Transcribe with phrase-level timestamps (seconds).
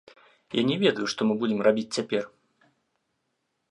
[0.59, 2.23] Я не ведаю, што мы будзем рабіць цяпер.